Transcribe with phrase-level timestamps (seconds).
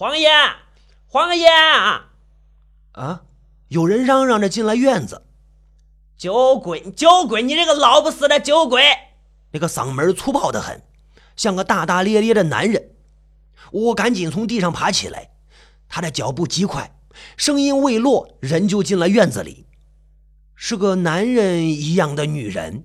[0.00, 0.28] 黄爷，
[1.08, 1.48] 黄爷！
[2.92, 3.22] 啊！
[3.66, 5.26] 有人嚷嚷着进了院子。
[6.16, 7.42] 酒鬼，酒鬼！
[7.42, 8.80] 你这个老不死的酒鬼！
[9.50, 10.84] 那个嗓门粗暴的很，
[11.34, 12.92] 像个大大咧咧的男人。
[13.72, 15.32] 我赶紧从地上爬起来，
[15.88, 16.96] 他的脚步极快，
[17.36, 19.66] 声音未落，人就进了院子里。
[20.54, 22.84] 是个男人一样的女人，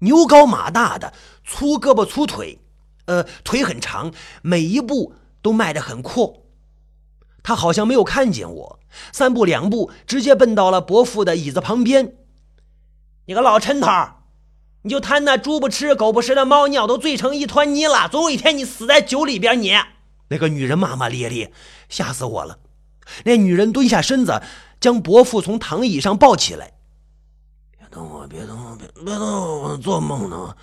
[0.00, 1.14] 牛高马大的，
[1.46, 2.58] 粗胳膊粗腿，
[3.06, 4.12] 呃，腿很长，
[4.42, 5.14] 每一步
[5.46, 6.42] 都迈得很阔。
[7.44, 8.80] 他好像没有看见我，
[9.12, 12.16] 三步两步直接奔到了伯父的椅子旁边。
[13.26, 13.88] 你个老陈头，
[14.82, 19.62] 你就贪那猪不吃狗不食的猫尿都醉成一团泥了，总有一天你死在酒里边！
[19.62, 19.72] 你
[20.30, 21.52] 那个女人骂骂咧咧，
[21.88, 22.58] 吓死我了。
[23.24, 24.42] 那女人蹲下身子，
[24.80, 26.72] 将伯父从躺椅上抱起来。
[27.78, 29.68] 别动我，别动我，别别动我！
[29.68, 30.56] 我做梦呢，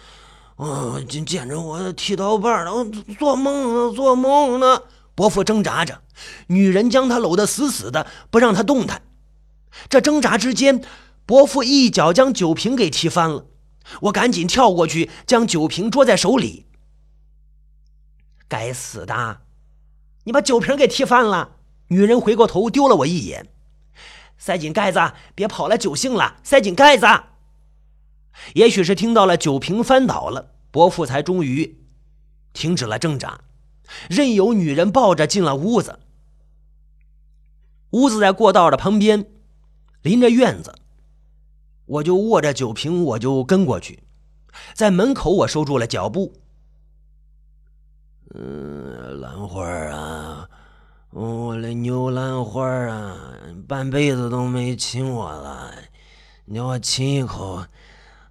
[0.56, 2.86] 我见见着我剃刀把了，
[3.18, 4.84] 做梦呢，做梦呢。
[5.16, 6.02] 伯父挣扎着，
[6.48, 9.02] 女人将他搂得死死的，不让他动弹。
[9.90, 10.84] 这挣扎之间，
[11.26, 13.48] 伯父一脚将酒瓶给踢翻了。
[14.02, 16.68] 我赶紧跳过去，将酒瓶捉在手里。
[18.48, 19.42] 该死的！
[20.26, 21.58] 你把酒瓶给踢翻了。
[21.88, 23.52] 女人回过头丢了我一眼，
[24.38, 26.38] 塞紧盖子，别跑了酒兴了。
[26.44, 27.08] 塞紧盖子。
[28.54, 31.84] 也许是听到了酒瓶翻倒了，伯父才终于
[32.54, 33.42] 停止了挣扎。
[34.10, 36.00] 任由女人抱着进了屋子。
[37.92, 39.26] 屋子在过道的旁边，
[40.02, 40.74] 临着院子。
[41.86, 44.04] 我就握着酒瓶，我就跟过去。
[44.74, 46.34] 在门口，我收住了脚步。
[48.34, 50.50] 嗯，兰花啊，
[51.12, 53.16] 我的牛兰花啊，
[53.68, 55.72] 半辈子都没亲我了，
[56.46, 57.64] 你要亲一口，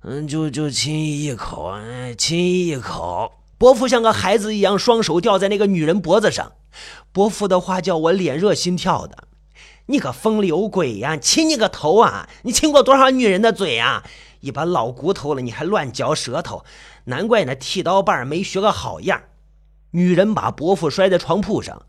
[0.04, 3.32] 嗯，就就亲一口，哎，亲一口。
[3.56, 6.52] 伯父像个孩子一样，双手吊在那个女人脖子上。
[7.12, 9.28] 伯父的话叫我脸热心跳的。
[9.86, 12.28] 你个风流鬼呀，亲你个头啊！
[12.42, 14.02] 你亲过多少女人的嘴啊？
[14.40, 16.64] 一把老骨头了，你还乱嚼舌头，
[17.04, 19.22] 难怪那剃刀把没学个好样。
[19.92, 21.82] 女人把伯父摔在床铺上，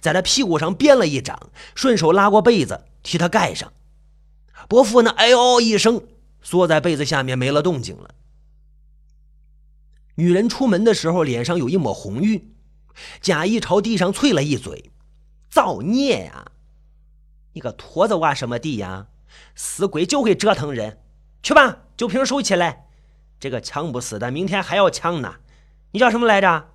[0.00, 3.72] 在他屁股上鞭了一掌，顺手拉过被子替他盖上。
[4.68, 6.02] 伯父呢，哎呦一声，
[6.40, 8.14] 缩在被子下面没了动静了。
[10.16, 12.54] 女人出门的时候，脸上有一抹红晕，
[13.20, 14.90] 假意朝地上啐了一嘴
[15.48, 16.50] ：“造孽呀！
[17.52, 19.06] 你个坨子挖什么地呀？
[19.54, 21.00] 死鬼就会折腾人！
[21.42, 22.88] 去吧，酒瓶收起来。
[23.38, 25.36] 这个呛不死的，明天还要呛呢。
[25.92, 26.70] 你叫什么来着？”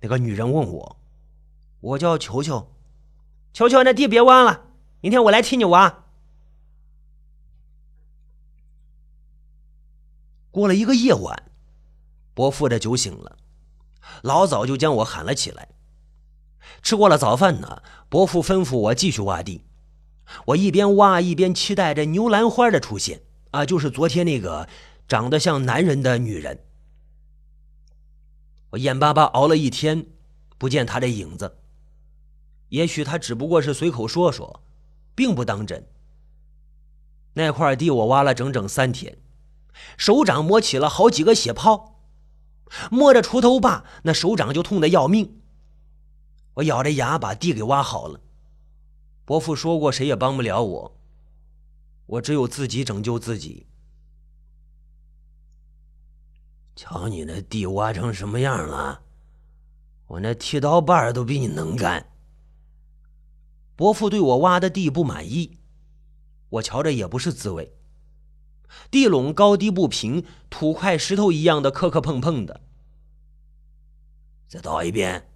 [0.00, 0.96] 那个女人问我
[1.80, 2.72] ：“我叫球球。”
[3.52, 4.68] 球球，那地别挖了，
[5.02, 5.99] 明天我来替你挖。
[10.50, 11.50] 过了一个夜晚。
[12.34, 13.36] 伯父的酒醒了，
[14.22, 15.68] 老早就将我喊了起来。
[16.82, 19.64] 吃过了早饭呢，伯父吩咐我继续挖地。
[20.46, 24.68] 我一边挖一边期待着牛兰花的出现啊，就是昨天那个
[25.08, 26.64] 长得像男人的女人。
[28.70, 30.06] 我眼巴巴熬了一天，
[30.56, 31.58] 不见她的影子。
[32.68, 34.62] 也许她只不过是随口说说，
[35.14, 35.84] 并不当真。
[37.34, 39.18] 那块地我挖了整整三天，
[39.96, 42.00] 手掌磨起了好几个血泡。
[42.90, 45.40] 摸着锄头把，那手掌就痛得要命。
[46.54, 48.20] 我咬着牙把地给挖好了。
[49.24, 50.96] 伯父说过，谁也帮不了我，
[52.06, 53.66] 我只有自己拯救自己。
[56.76, 59.02] 瞧你那地挖成什么样了！
[60.06, 62.06] 我那剃刀把都比你能干。
[63.76, 65.58] 伯父对我挖的地不满意，
[66.48, 67.76] 我瞧着也不是滋味。
[68.90, 72.60] 地垄高低不平，土块石头一样的磕磕碰碰的。
[74.48, 75.28] 再倒一遍。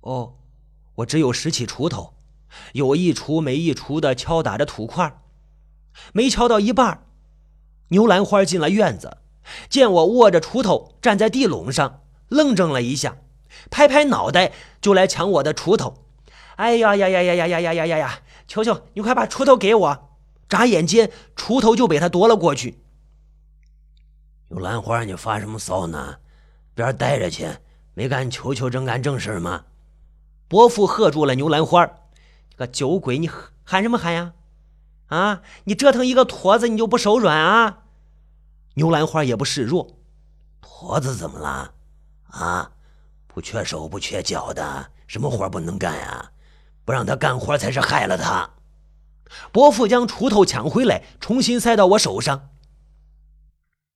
[0.00, 0.34] 哦，
[0.96, 2.14] 我只有拾起锄头，
[2.72, 5.22] 有一锄没一锄的敲打着土块。
[6.12, 7.06] 没敲到一半，
[7.88, 9.18] 牛兰花进了院子，
[9.68, 13.18] 见我握着锄头站在地垄上，愣怔了一下，
[13.70, 16.04] 拍拍脑袋就来抢我的锄头。
[16.56, 18.20] 哎呀呀呀呀呀呀呀呀呀呀！
[18.46, 20.09] 求求你快把锄头给我！
[20.50, 22.82] 眨眼间，锄头就被他夺了过去。
[24.48, 26.18] 有兰花，你发什么骚呢？
[26.74, 27.48] 边待着去！
[27.94, 29.64] 没干球球正干正事吗？
[30.48, 31.88] 伯父喝住了牛兰花
[32.56, 33.30] ：“个酒鬼，你
[33.62, 34.32] 喊什么喊呀？
[35.06, 35.42] 啊！
[35.64, 37.84] 你折腾一个坨子，你就不手软啊？”
[38.74, 39.98] 牛兰花也不示弱
[40.60, 41.74] ：“坨子怎么了？
[42.30, 42.72] 啊，
[43.28, 46.32] 不缺手不缺脚的，什么活不能干呀？
[46.84, 48.50] 不让他干活才是害了他。”
[49.52, 52.50] 伯父将锄头抢回来，重新塞到我手上。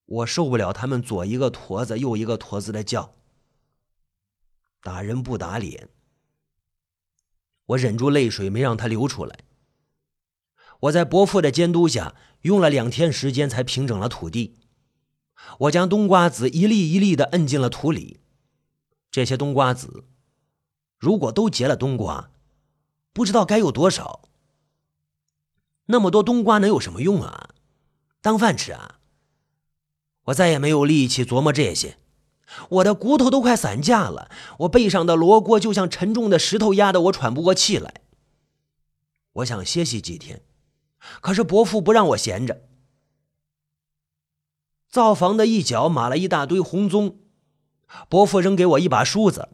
[0.07, 3.15] 我受不了他们左一个坨子，右一个坨子的叫。
[4.83, 5.89] 打人不打脸，
[7.67, 9.39] 我忍住泪水，没让他流出来。
[10.81, 14.59] 我在伯父的监督下，用了两天时间才平整了土地。
[15.61, 18.21] 我将冬瓜子一粒一粒的摁进了土里。
[19.11, 20.05] 这些冬瓜子，
[20.99, 22.31] 如果都结了冬瓜，
[23.15, 24.29] 不知道该有多少。
[25.87, 27.51] 那么多冬瓜能有什么用啊？
[28.21, 29.01] 当饭吃啊？
[30.25, 31.99] 我再也没有力气琢磨这些，
[32.71, 34.31] 我的骨头都快散架了。
[34.61, 38.03] 我背上的罗锅就像沉重的石头压得我喘不过气来。
[39.33, 40.43] 我想歇息几天。
[41.21, 42.63] 可是伯父不让我闲着，
[44.89, 47.19] 灶房的一角码了一大堆红棕，
[48.09, 49.51] 伯父扔给我一把梳子，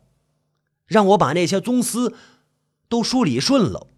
[0.87, 2.15] 让我把那些棕丝
[2.89, 3.89] 都梳理顺了，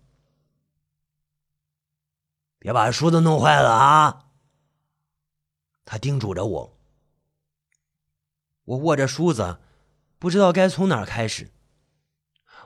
[2.62, 4.26] 别把梳子弄坏了啊！
[5.84, 6.78] 他叮嘱着我。
[8.62, 9.58] 我握着梳子，
[10.20, 11.50] 不知道该从哪儿开始。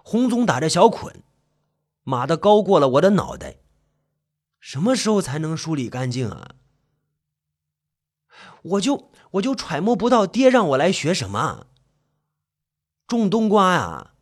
[0.04, 1.22] 红棕打着小捆，
[2.02, 3.56] 马的高过了我的脑袋。
[4.60, 6.56] 什么时候才能梳理干净啊？
[8.62, 11.68] 我就我就揣摩不到爹让我来学什么。
[13.06, 14.12] 种冬瓜呀，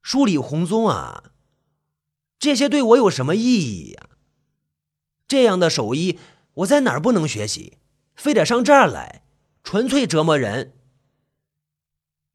[0.00, 1.32] 梳理红棕啊，
[2.38, 4.08] 这些对我有什么意义呀？
[5.26, 6.18] 这样的手艺
[6.54, 7.78] 我在哪儿不能学习？
[8.14, 9.24] 非得上这儿来，
[9.62, 10.78] 纯粹折磨人。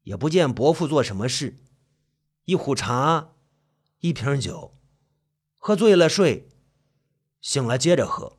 [0.02, 1.58] 也不见伯父做什么事，
[2.44, 3.32] 一壶茶，
[4.00, 4.74] 一瓶酒，
[5.56, 6.48] 喝醉了睡。
[7.40, 8.36] 醒了接着喝，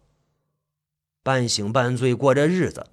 [1.24, 2.92] 半醒半醉过着日子。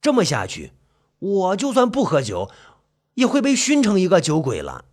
[0.00, 0.72] 这么下去，
[1.18, 2.48] 我就算不喝酒，
[3.14, 4.84] 也会被熏成一个酒鬼了。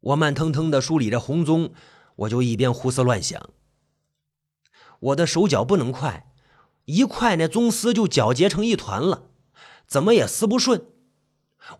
[0.00, 1.74] 我慢腾腾的梳理着红棕，
[2.16, 3.50] 我就一边胡思乱想。
[5.00, 6.32] 我的手脚不能快，
[6.86, 9.30] 一快那棕丝就搅结成一团了，
[9.86, 10.86] 怎么也撕不顺。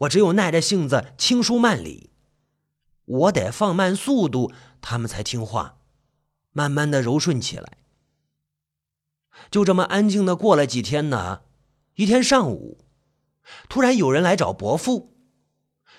[0.01, 2.11] 我只有耐着性子轻梳慢理，
[3.05, 5.79] 我得放慢速度，他们才听话。
[6.53, 7.79] 慢慢的柔顺起来，
[9.51, 11.43] 就这么安静的过了几天呢。
[11.97, 12.79] 一天上午，
[13.69, 15.17] 突然有人来找伯父，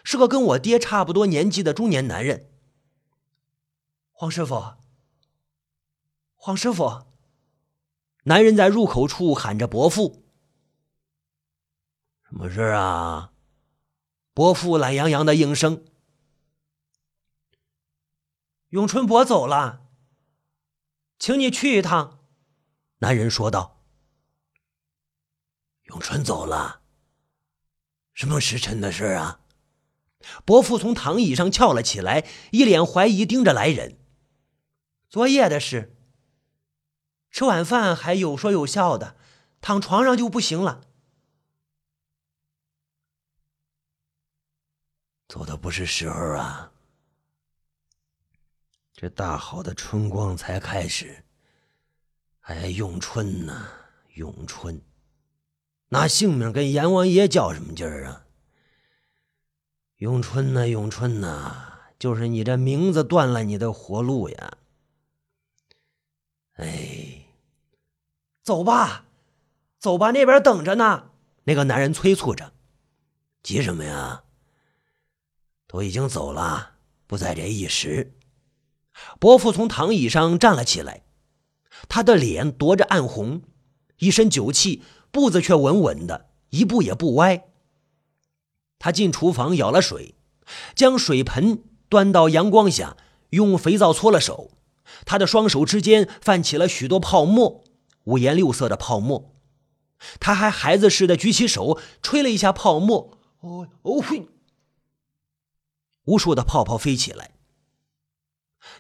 [0.04, 2.50] 是个跟我爹差不多年纪的中年男人。
[4.18, 4.76] 黄师傅，
[6.36, 7.06] 黄师傅，
[8.24, 10.24] 男人在入口处喊着伯父。
[12.24, 13.34] 什么事啊？
[14.34, 15.84] 伯父懒洋洋的应声。
[18.70, 19.86] 永春伯走了。
[21.20, 22.24] 请你去一趟，
[23.00, 23.84] 男人说道。
[25.88, 26.84] 永春走了，
[28.14, 29.42] 什么时辰的事啊？
[30.46, 34.00] 伯父从躺椅上翘了起来，一脸怀疑盯着来人。
[35.10, 35.96] 昨夜的事。
[37.32, 39.18] 吃晚饭还有说有笑的，
[39.60, 40.82] 躺床上就不行了。
[45.28, 46.72] 走的不是时候啊。
[48.94, 51.26] 这大好的春光才开始，
[52.42, 53.68] 哎咏春呢？
[54.14, 54.82] 咏春，
[55.90, 58.26] 拿性命跟阎王爷较什么劲儿啊？
[59.98, 60.70] 咏春呢？
[60.70, 61.74] 咏春呢？
[62.00, 64.58] 就是你这名字断了你的活路呀！
[66.56, 67.26] 哎，
[68.42, 69.06] 走吧，
[69.80, 71.10] 走吧，那边等着呢。
[71.44, 72.54] 那个男人催促着
[73.44, 74.24] ：“急什么呀？
[75.68, 76.76] 都已经走了，
[77.08, 78.18] 不在这一时。”
[79.20, 81.04] 伯父从躺椅上站了起来，
[81.90, 83.42] 他的脸夺着暗红，
[83.98, 87.50] 一身酒气，步子却稳稳的，一步也不歪。
[88.80, 90.16] 他进厨房舀了水，
[90.74, 92.96] 将水盆端到阳光下，
[93.32, 94.52] 用肥皂搓了手。
[95.06, 97.64] 他的双手之间泛起了许多泡沫，
[98.06, 99.36] 五颜六色的泡沫。
[100.20, 104.28] 他还孩子似的举起手，吹了一下泡沫，哦哦嘿，
[106.04, 107.32] 无数的泡泡飞起来。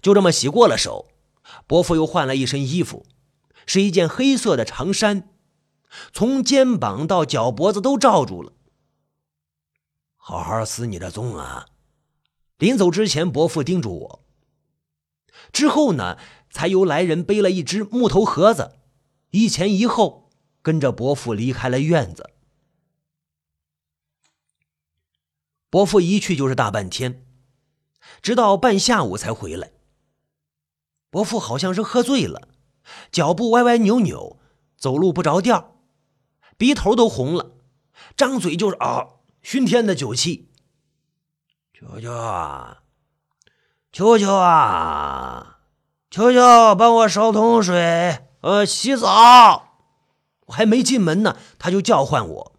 [0.01, 1.07] 就这么洗过了手，
[1.67, 3.05] 伯父又换了一身衣服，
[3.65, 5.29] 是一件黑色的长衫，
[6.11, 8.51] 从肩膀到脚脖子都罩住了。
[10.17, 11.67] 好好死你的棕啊！
[12.57, 14.24] 临走之前，伯父叮嘱我。
[15.55, 16.17] 之后呢，
[16.49, 18.77] 才由来人背了一只木头盒子，
[19.29, 20.29] 一前一后
[20.61, 22.31] 跟着伯父离开了院子。
[25.69, 27.25] 伯父一去就是大半天，
[28.21, 29.71] 直到半下午才回来。
[31.09, 32.49] 伯父好像是喝醉了，
[33.09, 34.37] 脚步歪歪扭扭，
[34.75, 35.77] 走路不着调，
[36.57, 37.55] 鼻头都红了，
[38.17, 39.07] 张嘴就是啊，
[39.41, 40.51] 熏天的酒气。
[41.73, 42.83] 球球啊，
[43.95, 45.59] 球球啊，
[46.09, 49.77] 球球，帮我烧桶水，呃，洗澡。
[50.47, 52.51] 我还没进门呢，他就叫唤我。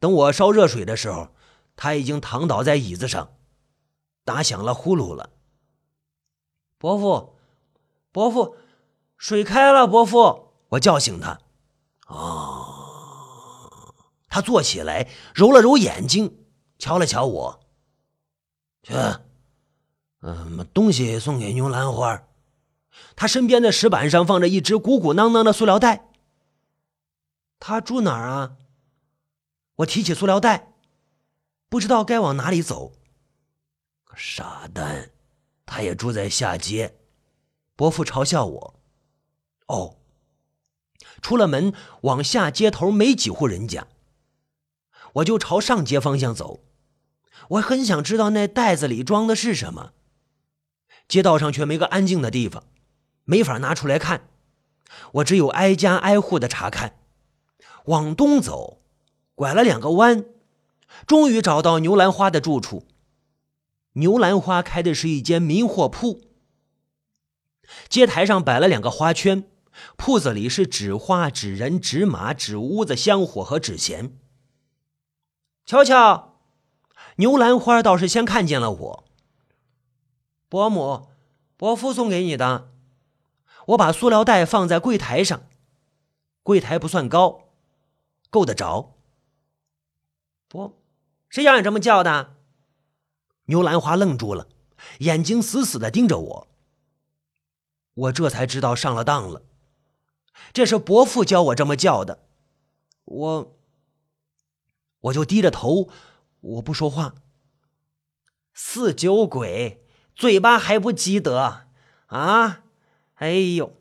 [0.00, 1.28] 等我烧热水的时候，
[1.76, 3.34] 他已经躺倒在椅子上，
[4.24, 5.30] 打响了呼噜了。
[6.76, 7.36] 伯父，
[8.10, 8.56] 伯父，
[9.16, 9.86] 水开了！
[9.86, 11.38] 伯父，我叫醒他。
[12.08, 13.94] 哦，
[14.28, 16.46] 他坐起来，揉了揉眼睛，
[16.80, 17.60] 瞧了瞧我。
[18.82, 18.92] 去，
[20.20, 22.22] 嗯，东西送给牛兰花。
[23.16, 26.08] 他身边的石板上放着一只鼓鼓囊囊的塑料袋。
[27.58, 28.56] 他住哪儿啊？
[29.76, 30.72] 我提起塑料袋，
[31.68, 32.92] 不知道该往哪里走。
[34.14, 35.10] 傻蛋，
[35.64, 36.96] 他也住在下街。
[37.76, 38.80] 伯父嘲笑我。
[39.68, 39.96] 哦，
[41.22, 41.72] 出了门
[42.02, 43.86] 往下街头没几户人家，
[45.14, 46.60] 我就朝上街方向走。
[47.48, 49.92] 我很想知道那袋子里装的是什么。
[51.10, 52.62] 街道上却没个安静的地方，
[53.24, 54.28] 没法拿出来看。
[55.14, 56.94] 我只有挨家挨户的查看。
[57.86, 58.80] 往东走，
[59.34, 60.24] 拐了两个弯，
[61.08, 62.86] 终于找到牛兰花的住处。
[63.94, 66.20] 牛兰花开的是一间民货铺，
[67.88, 69.42] 街台上摆了两个花圈，
[69.96, 74.16] 铺子里是纸花、纸人、纸马、纸屋子、香火和纸钱。
[75.66, 76.38] 瞧瞧，
[77.16, 79.04] 牛兰花倒是先看见了我。
[80.50, 81.08] 伯母，
[81.56, 82.72] 伯父送给你的。
[83.68, 85.44] 我把塑料袋放在柜台上，
[86.42, 87.52] 柜台不算高。
[88.30, 88.96] 够得着？
[90.48, 90.76] 伯，
[91.28, 92.34] 谁让你这么叫的？
[93.44, 94.48] 牛兰花愣住了，
[94.98, 96.48] 眼睛死死的盯着我。
[97.94, 99.44] 我这才知道上了当了，
[100.52, 102.26] 这是伯父教我这么叫的。
[103.04, 103.56] 我，
[104.98, 105.88] 我就低着头，
[106.40, 107.14] 我不说话。
[108.52, 111.62] 四酒鬼，嘴巴还不积德
[112.06, 112.62] 啊！
[113.14, 113.76] 哎呦，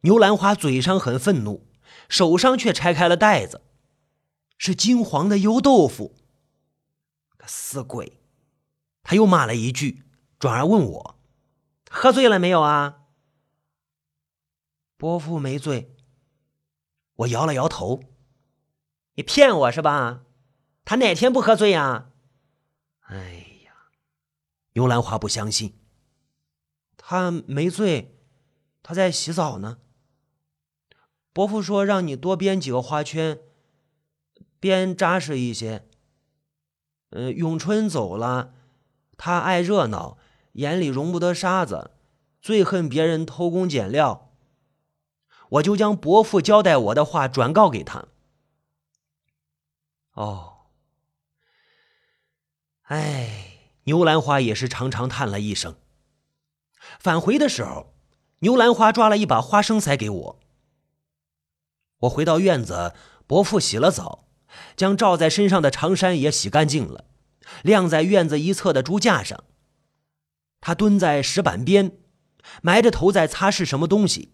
[0.00, 1.66] 牛兰花嘴上很愤怒，
[2.08, 3.60] 手上却拆开了袋子。
[4.56, 6.14] 是金黄的油豆腐，
[7.36, 8.20] 个死鬼！
[9.02, 10.04] 他又骂了一句，
[10.38, 11.18] 转而问我
[11.90, 13.00] ：“喝醉了没有啊？”
[14.96, 15.94] 伯父没醉。
[17.16, 18.02] 我摇了摇头
[19.14, 20.22] ：“你骗我是吧？
[20.84, 22.10] 他哪天不喝醉呀？”
[23.08, 23.43] 哎，
[24.74, 25.76] 牛兰花不相信。
[26.96, 28.16] 他没醉，
[28.82, 29.78] 他在洗澡呢。
[31.32, 33.40] 伯父说让你多编几个花圈。
[34.60, 35.88] 编扎实一些。
[37.10, 38.54] 嗯，咏春走了，
[39.16, 40.16] 他爱热闹，
[40.52, 41.90] 眼里容不得沙子，
[42.40, 44.32] 最恨别人偷工减料。
[45.50, 48.08] 我就将伯父交代我的话转告给他。
[50.12, 50.68] 哦，
[52.84, 53.43] 哎，
[53.84, 55.76] 牛兰花也是长长叹了一声。
[56.98, 57.94] 返回的时候，
[58.40, 60.40] 牛兰花抓了一把花生塞给我。
[62.00, 62.94] 我回到院子，
[63.26, 64.24] 伯父洗了澡。
[64.76, 67.06] 将罩在身上的长衫也洗干净了，
[67.62, 69.42] 晾在院子一侧的猪架上。
[70.60, 71.98] 他蹲在石板边，
[72.62, 74.32] 埋着头在擦拭什么东西。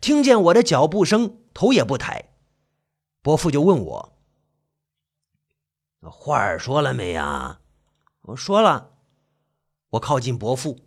[0.00, 2.30] 听见我的脚步声，头也不抬。
[3.22, 4.18] 伯父就问我
[6.02, 7.60] ：“话儿说了没呀？”
[8.26, 8.92] 我说了。
[9.90, 10.80] 我靠近伯父，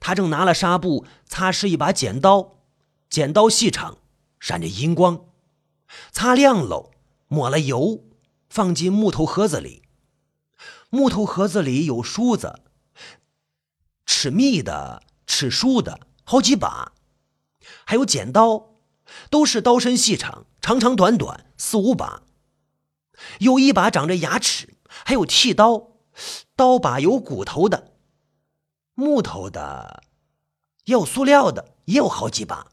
[0.00, 2.58] 他正拿了纱布擦拭一把剪刀，
[3.08, 3.98] 剪刀细长，
[4.38, 5.26] 闪着银光，
[6.12, 6.90] 擦亮喽。
[7.30, 8.04] 抹了油，
[8.48, 9.82] 放进木头盒子里。
[10.88, 12.60] 木头盒子里有梳子，
[14.06, 16.92] 齿密的、齿梳的，好几把，
[17.84, 18.76] 还有剪刀，
[19.28, 22.22] 都是刀身细长，长长短短，四五把。
[23.40, 25.88] 有一把长着牙齿，还有剃刀，
[26.58, 27.92] 刀把有骨头的，
[28.94, 30.02] 木头的，
[30.86, 32.72] 也有塑料的，也有好几把。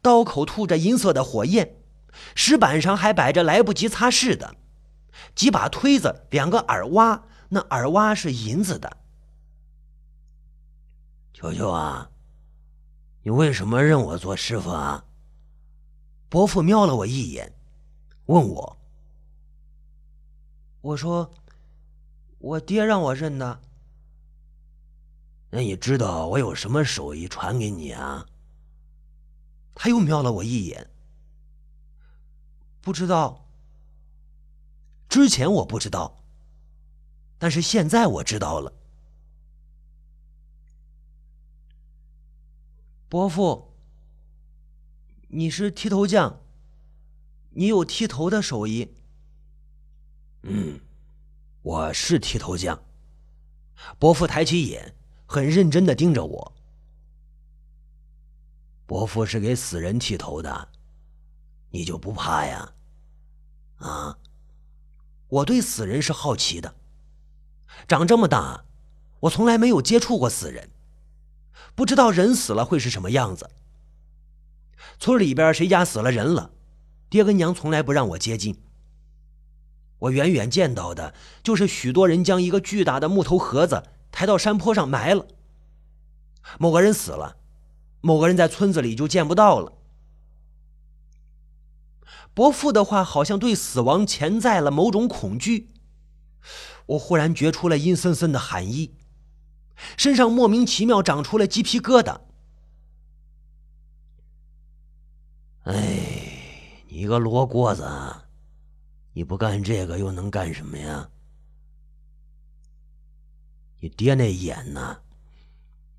[0.00, 1.76] 刀口吐着银色的火焰。
[2.34, 4.56] 石板上还摆着来不及擦拭的
[5.34, 8.96] 几把推子，两个耳挖，那耳挖是银子的。
[11.34, 12.10] 球球啊，
[13.22, 15.04] 你为什么认我做师傅啊？
[16.30, 17.52] 伯父瞄了我一眼，
[18.24, 18.78] 问我。
[20.80, 21.30] 我说
[22.40, 23.62] ：“我爹让我认的。”
[25.52, 28.26] 那你知道我有什么手艺传给你啊？
[29.74, 30.90] 他又瞄了我一眼。
[32.82, 33.48] 不知道，
[35.08, 36.22] 之前我不知道，
[37.38, 38.72] 但是现在我知道了。
[43.08, 43.74] 伯父，
[45.28, 46.40] 你是剃头匠，
[47.50, 48.94] 你有剃头的手艺。
[50.42, 50.80] 嗯，
[51.62, 52.82] 我是剃头匠。
[53.98, 54.94] 伯父抬起眼，
[55.26, 56.52] 很认真的盯着我。
[58.86, 60.68] 伯父是给死人剃头的。
[61.70, 62.72] 你就不怕呀？
[63.76, 64.18] 啊！
[65.28, 66.74] 我对死人是好奇的，
[67.86, 68.64] 长这么大，
[69.20, 70.70] 我从来没有接触过死人，
[71.74, 73.48] 不知道人死了会是什么样子。
[74.98, 76.50] 村里边谁家死了人了，
[77.08, 78.60] 爹跟娘从来不让我接近。
[80.00, 85.26] 我远远见到的就是许多人将一个巨大的木头盒子抬到山坡上埋了。
[86.58, 87.36] 某个人死了，
[88.00, 89.72] 某个人在村子里就见不到了。
[92.32, 95.68] 伯父的话好像对死亡潜在了某种恐惧，
[96.86, 98.94] 我忽然觉出了阴森森的寒意，
[99.96, 102.20] 身上莫名其妙长出了鸡皮疙瘩。
[105.64, 107.86] 哎，你个罗锅子！
[109.20, 111.10] 你不干这个又能干什么呀？
[113.80, 115.02] 你爹那眼呢？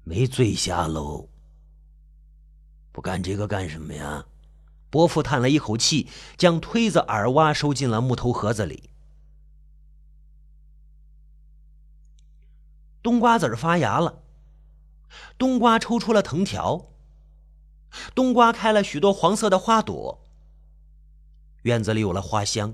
[0.03, 1.29] 没醉瞎喽？
[2.91, 4.25] 不干这个干什么呀？
[4.89, 8.89] 伯父叹了一口气，将推子耳挖收进了木头盒子里。
[13.03, 14.23] 冬瓜籽发芽了，
[15.37, 16.87] 冬瓜抽出了藤条，
[18.15, 20.25] 冬瓜开了许多黄色的花朵。
[21.61, 22.73] 院子里有了花香。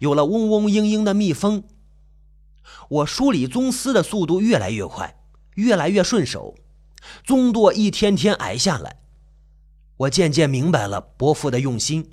[0.00, 1.64] 有了嗡嗡嘤嘤的蜜蜂，
[2.88, 5.22] 我梳理棕丝的速度越来越快，
[5.54, 6.54] 越来越顺手，
[7.24, 9.00] 棕垛一天天矮下来。
[9.98, 12.10] 我渐渐明白了伯父的用心，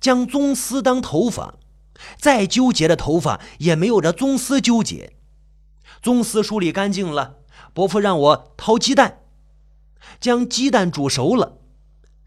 [0.00, 1.54] 将棕丝当头发，
[2.18, 5.14] 再纠结的头发也没有这棕丝纠结。
[6.02, 7.38] 棕丝梳理干净了，
[7.72, 9.20] 伯父让我掏鸡蛋，
[10.20, 11.58] 将鸡蛋煮熟了，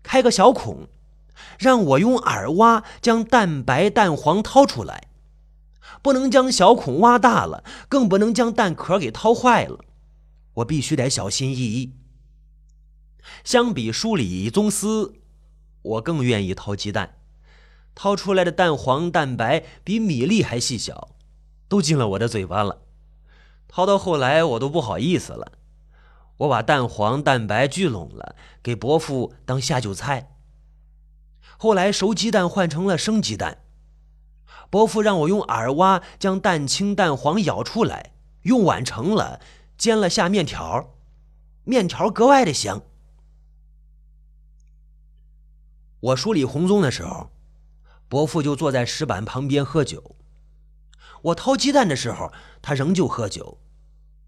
[0.01, 0.87] 开个小孔。
[1.59, 5.07] 让我用耳挖将蛋白蛋黄掏出来，
[6.01, 9.79] 不能将小孔挖大了，更不能将蛋壳给掏坏了。
[10.55, 11.93] 我必须得小心翼翼。
[13.43, 15.15] 相比梳理棕丝，
[15.81, 17.15] 我更愿意掏鸡蛋。
[17.95, 21.15] 掏出来的蛋黄蛋白比米粒还细小，
[21.67, 22.79] 都进了我的嘴巴了。
[23.67, 25.53] 掏到后来，我都不好意思了。
[26.37, 30.32] 我把蛋黄蛋白聚拢了，给伯父当下酒菜。
[31.63, 33.59] 后来熟鸡蛋换成了生鸡蛋，
[34.69, 39.39] 伯父让我用耳挖将蛋清蛋黄舀出来，用碗盛了，
[39.77, 40.93] 煎了下面条，
[41.63, 42.81] 面条格外的香。
[46.01, 47.31] 我梳理红棕的时候，
[48.09, 50.17] 伯父就坐在石板旁边喝酒；
[51.21, 53.61] 我掏鸡蛋的时候，他仍旧喝酒，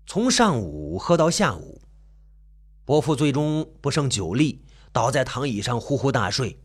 [0.07, 1.81] 从上午喝到下午。
[2.85, 6.61] 伯父最终不胜酒力，倒在躺椅上呼呼大睡。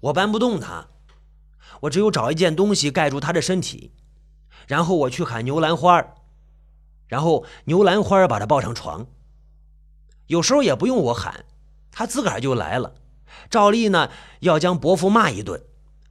[0.00, 0.88] 我搬不动他，
[1.82, 3.92] 我只有找一件东西盖住他的身体，
[4.66, 6.04] 然后我去喊牛兰花
[7.08, 9.06] 然后牛兰花把他抱上床。
[10.26, 11.44] 有时候也不用我喊，
[11.90, 12.94] 他自个儿就来了。
[13.50, 15.62] 照例呢要将伯父骂一顿，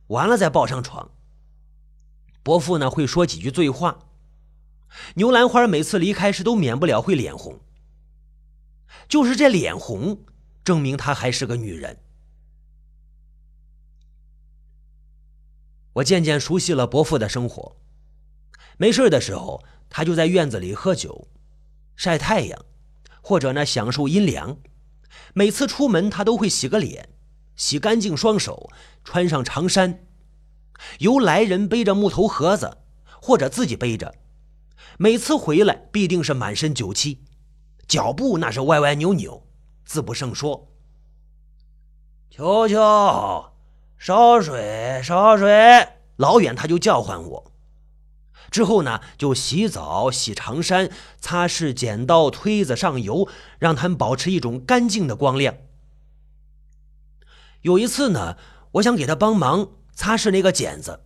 [0.08, 1.12] 完了再抱上床。
[2.43, 4.00] 伯父呢会说几句醉话，
[5.15, 7.60] 牛兰花每次离开时都免不了会脸红，
[9.08, 10.26] 就是这脸红，
[10.63, 12.00] 证明她还是个女人。
[15.97, 17.77] 我渐渐熟悉了伯父的生活。
[18.77, 21.27] 没事的时候，他就在院子里喝酒、
[21.95, 22.65] 晒太阳，
[23.21, 24.57] 或者呢享受阴凉。
[25.33, 27.10] 每次出门，他都会洗个脸，
[27.55, 28.69] 洗干净双手，
[29.03, 30.05] 穿上长衫，
[30.99, 32.77] 由来人背着木头盒子，
[33.19, 34.13] 或者自己背着。
[34.99, 37.23] 每次回来，必定是满身酒气，
[37.88, 39.47] 脚步那是歪歪扭扭，
[39.86, 40.71] 自不胜说。
[42.29, 43.57] 球球。
[43.97, 45.88] 烧水，烧水！
[46.15, 47.51] 老远他就叫唤我。
[48.49, 53.27] 之后呢，就洗澡、洗长衫、擦拭剪刀、推子上油，
[53.60, 55.55] 让他们保持一种干净的光亮。
[57.62, 58.38] 有一次呢，
[58.73, 61.01] 我想给他帮忙擦拭那个剪子，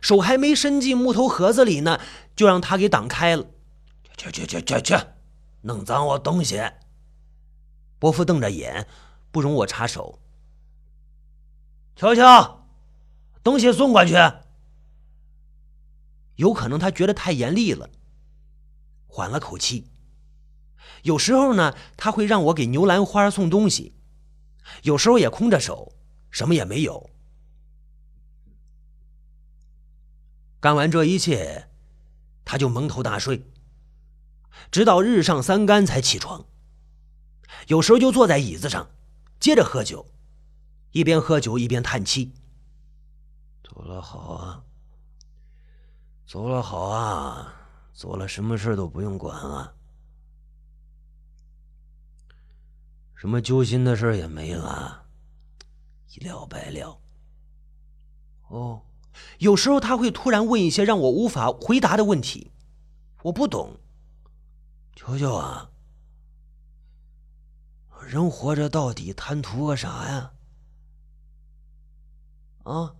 [0.00, 1.98] 手还没伸进木头盒子里呢，
[2.36, 3.46] 就让他给挡开了。
[4.16, 4.94] 去去去去去，
[5.62, 6.62] 弄脏我东西！
[7.98, 8.86] 伯父瞪着眼，
[9.32, 10.21] 不容我插手。
[11.94, 12.66] 乔乔，
[13.42, 14.14] 东西送过去。
[16.36, 17.90] 有可能他觉得太严厉了，
[19.06, 19.86] 缓了口气。
[21.02, 23.94] 有时候呢，他会让我给牛兰花送东西，
[24.82, 25.92] 有时候也空着手，
[26.30, 27.10] 什么也没有。
[30.58, 31.68] 干完这一切，
[32.44, 33.44] 他就蒙头大睡，
[34.70, 36.46] 直到日上三竿才起床。
[37.66, 38.90] 有时候就坐在椅子上，
[39.38, 40.08] 接着喝酒。
[40.92, 42.32] 一边喝酒一边叹气。
[43.64, 44.64] 走了好啊，
[46.26, 47.54] 走了好啊，
[47.92, 49.74] 走了什么事都不用管了，
[53.14, 55.06] 什么揪心的事也没了，
[56.14, 57.00] 一了百了。
[58.48, 58.82] 哦，
[59.38, 62.52] 有时候他会突然问一些让我无法回答的问题，
[63.22, 63.80] 我不懂。
[64.94, 65.70] 球球啊，
[68.02, 70.32] 人活着到底贪图个啥呀？
[72.64, 72.94] 啊？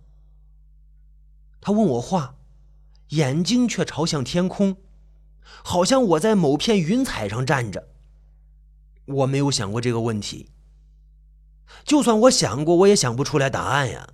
[1.61, 2.35] 他问我话，
[3.09, 4.77] 眼睛却朝向天空，
[5.63, 7.87] 好像我在某片云彩上站着。
[9.05, 10.49] 我没有想过这个问题，
[11.85, 14.09] 就算我想过，我也想不出来答案呀。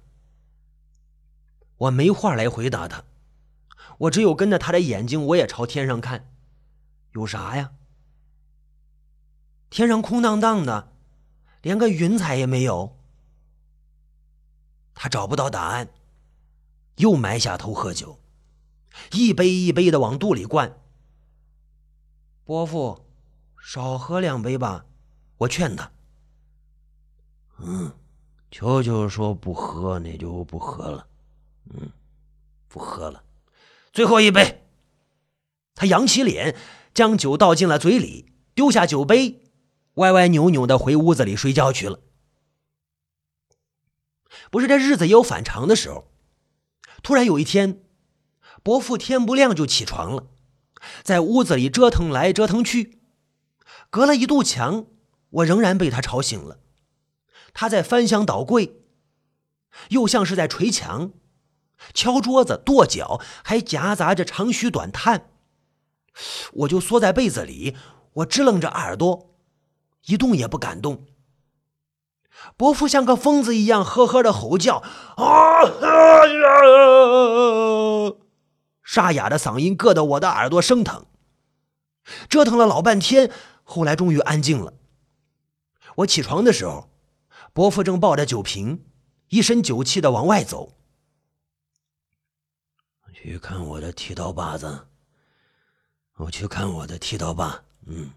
[1.78, 3.04] 我没话来回答他，
[3.98, 6.32] 我只有跟着他的眼睛，我也朝天上看，
[7.14, 7.72] 有啥呀？
[9.70, 10.92] 天上空荡荡的，
[11.62, 12.99] 连个云彩也没有。
[15.02, 15.88] 他找不到答案，
[16.98, 18.20] 又埋下头喝酒，
[19.14, 20.78] 一杯一杯的往肚里灌。
[22.44, 23.06] 伯父，
[23.64, 24.86] 少喝两杯吧，
[25.38, 25.90] 我劝他。
[27.60, 27.94] 嗯，
[28.52, 31.08] 球球说不喝，那就不喝了。
[31.70, 31.90] 嗯，
[32.68, 33.24] 不喝了，
[33.94, 34.68] 最后一杯。
[35.76, 36.58] 他扬起脸，
[36.94, 39.50] 将酒倒进了嘴里，丢下酒杯，
[39.94, 42.02] 歪歪扭扭的回屋子里睡觉去了。
[44.50, 46.12] 不是这日子也有反常的时候。
[47.02, 47.82] 突然有一天，
[48.62, 50.28] 伯父天不亮就起床了，
[51.04, 53.00] 在屋子里折腾来折腾去，
[53.90, 54.86] 隔了一堵墙，
[55.30, 56.60] 我仍然被他吵醒了。
[57.54, 58.82] 他在翻箱倒柜，
[59.90, 61.12] 又像是在捶墙。
[61.94, 65.30] 敲桌子、跺脚，还夹杂着长吁短叹。
[66.52, 67.78] 我就缩在被子里，
[68.12, 69.34] 我支棱着耳朵，
[70.08, 71.06] 一动也不敢动。
[72.58, 74.84] 伯父像个疯子一样呵呵的吼叫，
[75.16, 75.70] 啊呀！
[78.84, 81.06] 沙哑的嗓音硌得我的耳朵生疼。
[82.28, 83.32] 折腾了老半天，
[83.64, 84.74] 后来终于安静了。
[85.98, 86.90] 我起床的时候，
[87.54, 88.84] 伯父正抱着酒瓶，
[89.30, 90.74] 一身酒气的往外走。
[93.14, 94.88] 去看我的剃刀把子，
[96.16, 98.12] 我去看我的剃刀把，嗯，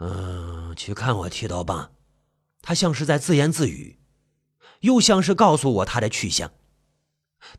[0.00, 1.88] 嗯，去看我剃刀把。
[2.66, 4.00] 他像是在自言自语，
[4.80, 6.50] 又像是告诉我他的去向，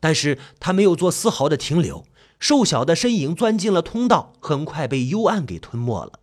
[0.00, 2.04] 但是他没有做丝毫的停留。
[2.38, 6.20] 瘦小的身影钻进了通道，很快被幽暗给吞没了。